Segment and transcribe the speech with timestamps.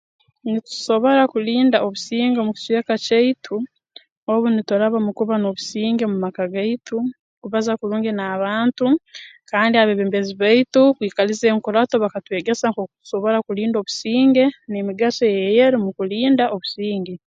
[0.43, 3.55] Nitusobora kulinda obusinge omu kicweka kyaitu
[4.31, 6.97] obu nituraba mu kuba n'obusinge mu maka gaitu
[7.41, 8.85] kubaza kurungi n'abantu
[9.51, 17.13] kandi abeebembezi baitu kwikaliza enkurato bakatwegesa nk'oku tusobora kulinda obusinge n'emigaso eyeeri mu kulinda obusinge